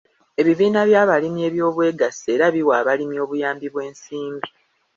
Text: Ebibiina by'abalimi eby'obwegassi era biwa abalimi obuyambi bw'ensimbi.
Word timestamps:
Ebibiina 0.39 0.81
by'abalimi 0.89 1.39
eby'obwegassi 1.47 2.25
era 2.35 2.45
biwa 2.55 2.73
abalimi 2.81 3.15
obuyambi 3.23 3.67
bw'ensimbi. 3.73 4.49